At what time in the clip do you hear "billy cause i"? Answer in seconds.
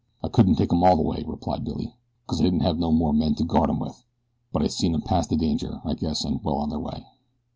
1.63-2.45